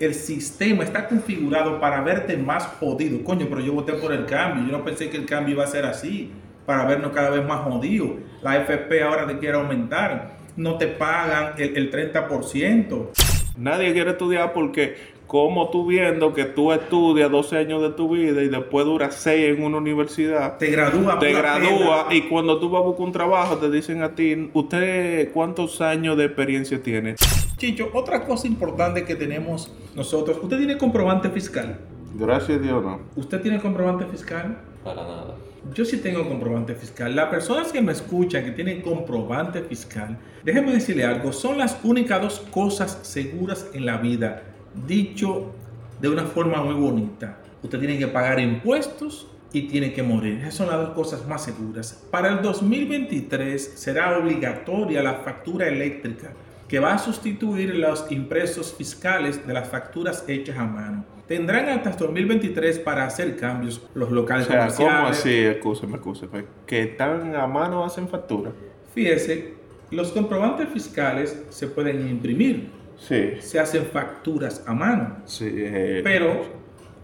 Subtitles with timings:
[0.00, 3.24] el sistema está configurado para verte más jodido.
[3.24, 4.64] Coño, pero yo voté por el cambio.
[4.64, 6.30] Yo no pensé que el cambio iba a ser así,
[6.64, 8.10] para vernos cada vez más jodidos.
[8.40, 10.36] La FP ahora te quiere aumentar.
[10.56, 13.08] No te pagan el, el 30%.
[13.56, 14.96] Nadie quiere estudiar porque
[15.28, 19.56] como tú viendo que tú estudias 12 años de tu vida y después duras 6
[19.58, 21.18] en una universidad, Te gradúa.
[21.20, 22.14] te gradúa pena.
[22.14, 26.16] y cuando tú vas a buscar un trabajo te dicen a ti, ¿usted cuántos años
[26.16, 27.14] de experiencia tiene?
[27.58, 30.38] Chicho, otra cosa importante que tenemos nosotros.
[30.42, 31.78] ¿Usted tiene comprobante fiscal?
[32.14, 33.00] Gracias a Dios no.
[33.14, 34.58] ¿Usted tiene comprobante fiscal?
[34.82, 35.34] Para nada.
[35.74, 37.14] Yo sí tengo comprobante fiscal.
[37.14, 42.22] Las personas que me escuchan que tienen comprobante fiscal, déjenme decirle algo, son las únicas
[42.22, 44.42] dos cosas seguras en la vida.
[44.86, 45.52] Dicho
[46.00, 47.38] de una forma muy bonita.
[47.62, 50.38] Usted tiene que pagar impuestos y tiene que morir.
[50.40, 52.04] Esas son las dos cosas más seguras.
[52.10, 56.32] Para el 2023 será obligatoria la factura eléctrica
[56.68, 61.04] que va a sustituir los impresos fiscales de las facturas hechas a mano.
[61.26, 65.18] Tendrán hasta el 2023 para hacer cambios los O locales sea, ¿cómo comerciales.
[65.18, 65.30] así?
[65.46, 66.44] Excúseme, excúseme.
[66.66, 68.52] Que tan a mano hacen factura.
[68.94, 69.54] Fíjese,
[69.90, 73.34] los comprobantes fiscales se pueden imprimir, Sí.
[73.40, 75.48] se hacen facturas a mano, Sí.
[75.54, 76.42] eh, pero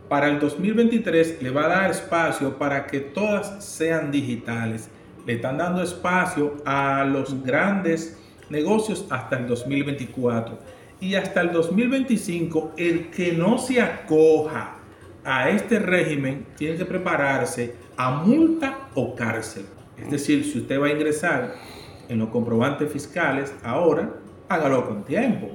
[0.09, 4.89] para el 2023 le va a dar espacio para que todas sean digitales.
[5.27, 8.19] Le están dando espacio a los grandes
[8.51, 10.59] negocios hasta el 2024
[11.01, 14.77] y hasta el 2025 el que no se acoja
[15.25, 19.65] a este régimen tiene que prepararse a multa o cárcel.
[19.97, 21.55] Es decir, si usted va a ingresar
[22.09, 24.11] en los comprobantes fiscales ahora,
[24.49, 25.49] hágalo con tiempo,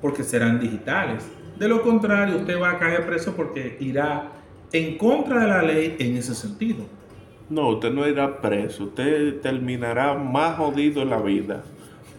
[0.00, 1.30] porque serán digitales.
[1.58, 4.32] De lo contrario, usted va a caer preso porque irá
[4.72, 6.84] en contra de la ley en ese sentido.
[7.48, 8.84] No, usted no irá preso.
[8.84, 11.62] Usted terminará más jodido en la vida.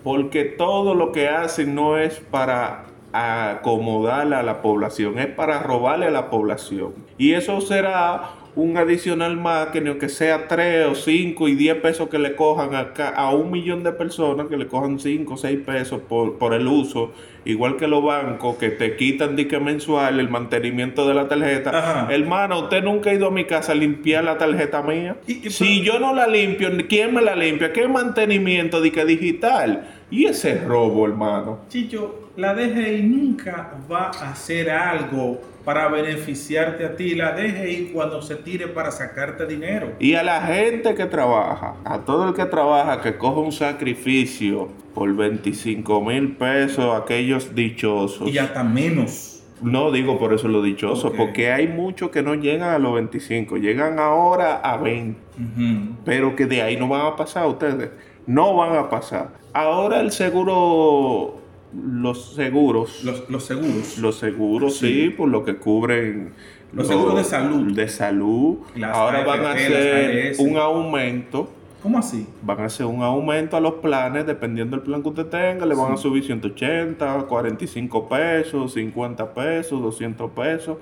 [0.04, 6.08] Porque todo lo que hacen no es para acomodarle a la población, es para robarle
[6.08, 6.94] a la población.
[7.18, 11.78] Y eso será un adicional más que ni que sea 3 o 5 y 10
[11.78, 15.34] pesos que le cojan a, ca- a un millón de personas, que le cojan 5
[15.34, 17.12] o 6 pesos por, por el uso,
[17.46, 21.70] igual que los bancos que te quitan dique mensual el mantenimiento de la tarjeta.
[21.70, 22.14] Ajá.
[22.14, 25.16] Hermano, usted nunca ha ido a mi casa a limpiar la tarjeta mía.
[25.28, 27.72] Y- y- si yo no la limpio, ¿quién me la limpia?
[27.72, 29.88] ¿Qué mantenimiento de que digital?
[30.12, 31.60] Y ese robo, hermano.
[31.70, 37.14] Chicho, la DGI nunca va a hacer algo para beneficiarte a ti.
[37.14, 39.94] La DGI cuando se tire para sacarte dinero.
[40.00, 44.70] Y a la gente que trabaja, a todo el que trabaja, que coja un sacrificio
[44.96, 48.28] por 25 mil pesos, aquellos dichosos.
[48.30, 49.44] Y hasta menos.
[49.62, 53.58] No digo por eso lo dichoso, porque hay muchos que no llegan a los 25,
[53.58, 55.20] llegan ahora a 20.
[55.38, 55.96] Ujú.
[56.04, 57.92] pero que de ahí no van a pasar ustedes.
[58.26, 59.30] No van a pasar.
[59.54, 61.41] Ahora el seguro,
[61.74, 64.18] los seguros, los, Los, los seguros.
[64.18, 65.04] seguros, Sí.
[65.04, 66.34] sí, por lo que cubren
[66.74, 67.74] Los seguros de salud.
[67.74, 68.58] De salud.
[68.76, 71.50] Las Ahora van a hacer un aumento.
[71.84, 72.28] ¿Cómo así?
[72.44, 75.74] Van a hacer un aumento a los planes, dependiendo del plan que usted tenga, le
[75.74, 80.78] van a subir 180, 45 pesos, 50 pesos, 200 pesos.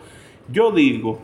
[0.52, 1.20] Yo digo,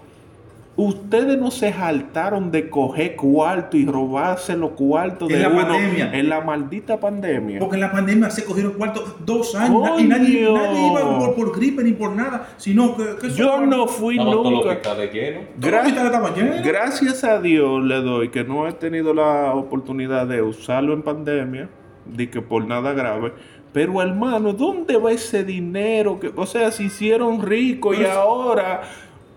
[0.77, 6.11] ustedes no se saltaron de coger cuarto y robarse los cuartos de la uno pandemia.
[6.13, 7.59] en la maldita pandemia.
[7.59, 11.55] Porque en la pandemia se cogieron cuartos dos años y nadie, nadie iba por, por
[11.57, 15.05] gripe ni por nada, sino que, que Yo no fui Estaba todo el nunca.
[15.13, 15.39] lleno.
[15.59, 16.55] Gra- lleno.
[16.63, 21.69] Gracias a Dios le doy que no he tenido la oportunidad de usarlo en pandemia,
[22.05, 23.31] de que por nada grave.
[23.71, 26.17] Pero hermano, ¿dónde va ese dinero?
[26.17, 28.83] Que, o sea, se hicieron ricos y ahora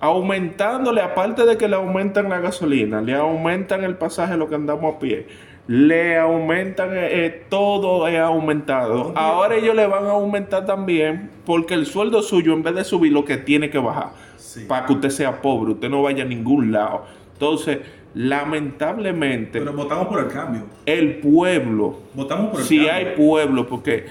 [0.00, 4.94] aumentándole, aparte de que le aumentan la gasolina, le aumentan el pasaje lo que andamos
[4.94, 5.26] a pie,
[5.66, 9.12] le aumentan eh, eh, todo es aumentado.
[9.16, 13.12] Ahora ellos le van a aumentar también porque el sueldo suyo en vez de subir
[13.12, 14.64] lo que tiene que bajar Sí.
[14.66, 17.04] para que usted sea pobre, usted no vaya a ningún lado.
[17.34, 17.78] Entonces,
[18.14, 20.62] lamentablemente, Pero votamos por el cambio.
[20.86, 22.92] el pueblo, Votamos por el si cambio.
[22.94, 24.06] hay pueblo, porque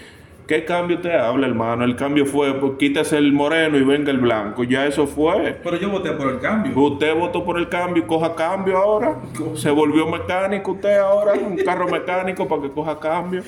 [0.48, 1.84] ¿qué cambio usted habla, hermano?
[1.84, 5.60] El cambio fue, pues quítese el moreno y venga el blanco, ya eso fue.
[5.64, 6.78] Pero yo voté por el cambio.
[6.80, 9.18] Usted votó por el cambio, coja cambio ahora.
[9.56, 13.44] Se volvió mecánico usted ahora, un carro mecánico para que coja cambio.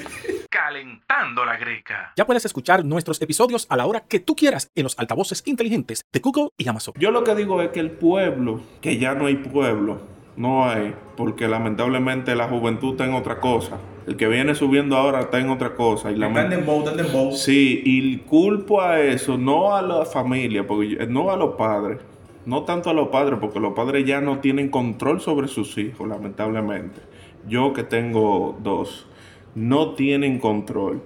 [0.49, 2.13] Calentando la greca.
[2.15, 6.05] Ya puedes escuchar nuestros episodios a la hora que tú quieras en los altavoces inteligentes
[6.11, 6.93] de Google y Amazon.
[6.97, 10.01] Yo lo que digo es que el pueblo, que ya no hay pueblo,
[10.35, 13.77] no hay, porque lamentablemente la juventud está en otra cosa.
[14.09, 16.09] El que viene subiendo ahora está en otra cosa.
[16.11, 17.31] Y lament- de dembow, de dembow.
[17.31, 21.99] Sí, y culpo a eso, no a la familia, porque no a los padres.
[22.45, 26.07] No tanto a los padres, porque los padres ya no tienen control sobre sus hijos,
[26.09, 26.99] lamentablemente.
[27.47, 29.05] Yo que tengo dos,
[29.53, 31.03] no tienen control.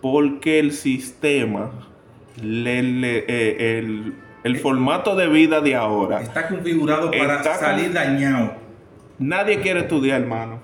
[0.00, 1.70] Porque el sistema
[2.42, 4.14] le- le- eh, el,
[4.44, 6.22] el formato de vida de ahora.
[6.22, 8.52] Está configurado para Está con- salir dañado.
[9.18, 10.60] Nadie quiere estudiar, hermano.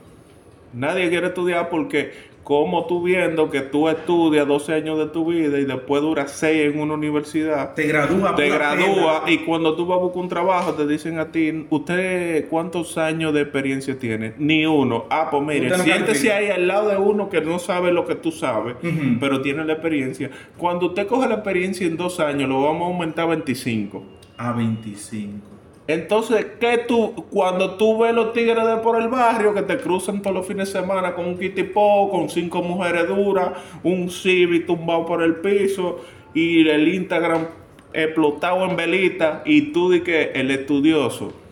[0.75, 5.59] Nadie quiere estudiar porque como tú viendo que tú estudias 12 años de tu vida
[5.59, 8.35] y después duras 6 en una universidad, Te gradúa.
[8.35, 9.33] te gradúa pena.
[9.33, 13.33] y cuando tú vas a buscar un trabajo te dicen a ti, ¿usted cuántos años
[13.33, 14.35] de experiencia tiene?
[14.37, 15.07] Ni uno.
[15.09, 18.15] Ah, pues mire, no siéntese ahí al lado de uno que no sabe lo que
[18.15, 18.77] tú sabes,
[19.21, 20.31] pero tiene la experiencia.
[20.59, 24.03] Cuando usted coge la experiencia en dos años, lo vamos a aumentar a 25.
[24.37, 25.47] A 25.
[25.87, 30.23] Entonces, ¿qué tú, cuando tú ves los tigres de por el barrio que te cruzan
[30.23, 33.51] todos los fines de semana con un kitipo, con cinco mujeres duras,
[33.83, 36.01] un Civic tumbado por el piso
[36.33, 37.47] y el Instagram
[37.93, 41.44] explotado en velita y tú di que el estudioso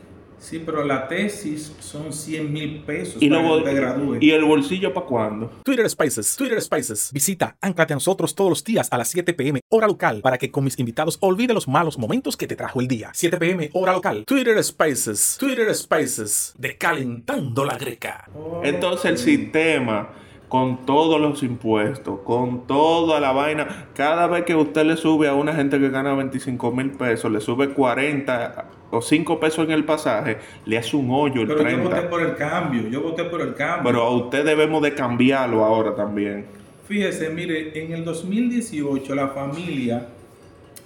[0.42, 4.18] Sí, pero la tesis son 100 mil pesos y, para luego, que te gradúe.
[4.20, 5.50] y el bolsillo para cuándo?
[5.62, 7.10] Twitter Spaces, Twitter Spaces.
[7.12, 10.50] Visita, anclate a nosotros todos los días a las 7 pm hora local para que
[10.50, 13.10] con mis invitados olvide los malos momentos que te trajo el día.
[13.14, 14.24] 7 pm hora local.
[14.26, 16.54] Twitter Spaces, Twitter Spaces.
[16.58, 18.28] Decalentando la greca.
[18.34, 20.10] Oh, Entonces el sistema,
[20.52, 25.32] con todos los impuestos, con toda la vaina, cada vez que usted le sube a
[25.32, 29.86] una gente que gana 25 mil pesos, le sube 40 o 5 pesos en el
[29.86, 32.10] pasaje, le hace un hoyo el pero yo voté 30.
[32.10, 32.86] por el cambio.
[32.90, 33.84] Yo voté por el cambio.
[33.84, 36.44] Pero a usted debemos de cambiarlo ahora también.
[36.86, 40.06] Fíjese, mire, en el 2018 la familia,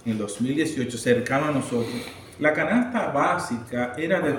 [0.04, 2.06] en el 2018 cercano a nosotros,
[2.38, 4.32] la canasta básica era de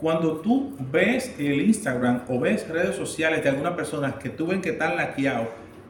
[0.00, 4.62] cuando tú ves el Instagram o ves redes sociales de algunas personas que tú ven
[4.62, 5.48] que están laqueados,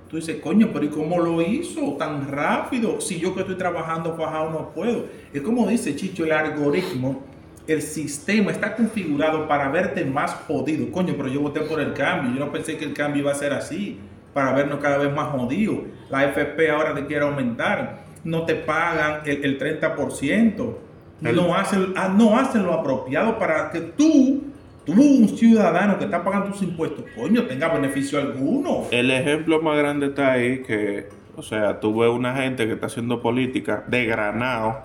[0.09, 3.01] tú dices, coño, pero ¿y cómo lo hizo tan rápido?
[3.01, 5.07] Si yo que estoy trabajando fajado no puedo.
[5.33, 7.23] Es como dice Chicho, el algoritmo,
[7.69, 10.90] el sistema está configurado para verte más jodido.
[10.90, 12.35] Coño, pero yo voté por el cambio.
[12.35, 14.00] Yo no pensé que el cambio iba a ser así,
[14.35, 15.79] para vernos cada vez más jodidos.
[16.11, 18.07] La FP ahora te quiere aumentar.
[18.25, 20.89] No te pagan el, el 30%.
[21.23, 24.43] El- No hacen, ah, no hacen lo apropiado para que tú,
[24.87, 28.85] tú, un ciudadano que está pagando tus impuestos, coño, tenga beneficio alguno.
[28.91, 32.87] El ejemplo más grande está ahí que, o sea, tú ves una gente que está
[32.87, 34.79] haciendo política de granado,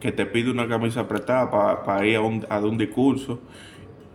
[0.00, 1.50] que te pide una camisa apretada
[1.84, 3.40] para ir a un, a un discurso,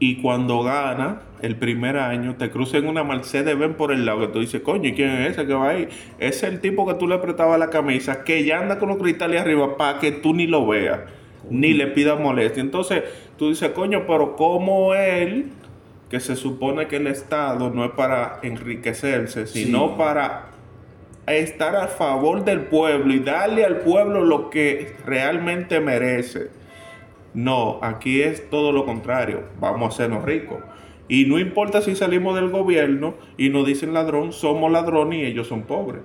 [0.02, 4.22] y cuando gana el primer año, te cruza en una Mercedes ven por el lado,
[4.22, 5.90] que tú dices, coño, ¿y quién es ese que va ahí?
[6.20, 9.42] Es el tipo que tú le apretabas la camisa, que ya anda con los cristales
[9.42, 11.00] arriba para que tú ni lo veas,
[11.50, 12.62] ni le pidas molestia.
[12.62, 13.04] Entonces,
[13.38, 15.52] tú dices, coño, pero ¿cómo él
[16.10, 19.94] que se supone que el Estado no es para enriquecerse, sino Sí.
[19.98, 20.46] para
[21.28, 26.50] estar a favor del pueblo y darle al pueblo lo que realmente merece.
[27.36, 30.58] No, aquí es todo lo contrario, vamos a hacernos ricos.
[31.08, 35.48] Y no importa si salimos del gobierno y nos dicen ladrón, somos ladrones y ellos
[35.48, 36.02] son pobres.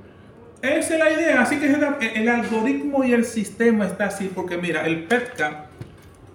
[0.64, 1.42] Esa es la idea.
[1.42, 5.66] Así que el, algoritmo y el sistema está así porque mira, el PETCA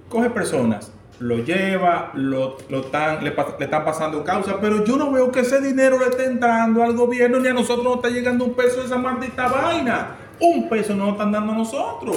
[0.07, 2.86] coge personas, lo lleva, lo, lo
[3.21, 3.29] le
[3.65, 7.39] están pasando causa, pero yo no veo que ese dinero le esté entrando al gobierno
[7.39, 10.15] ni a nosotros nos está llegando un peso de esa maldita vaina.
[10.39, 12.15] Un peso no nos están dando a nosotros.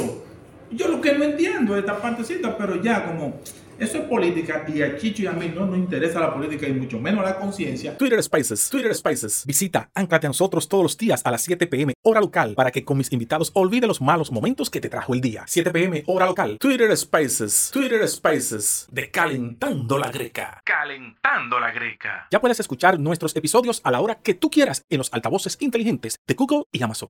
[0.71, 3.35] Yo lo que no entiendo es esta partecita, pero ya como
[3.83, 6.73] eso es política y a Chicho y a mí no nos interesa la política y
[6.73, 7.97] mucho menos la conciencia.
[7.97, 9.45] Twitter Spaces, Twitter Spaces.
[9.47, 12.85] Visita Anclate a nosotros todos los días a las 7 pm hora local para que
[12.85, 15.45] con mis invitados olvide los malos momentos que te trajo el día.
[15.47, 16.59] 7 pm hora local.
[16.59, 18.87] Twitter Spaces, Twitter Spaces.
[18.91, 20.61] De Calentando la Greca.
[20.65, 22.29] Calentando la greca.
[22.31, 26.21] Ya puedes escuchar nuestros episodios a la hora que tú quieras en los altavoces inteligentes
[26.27, 27.09] de Google y Amazon.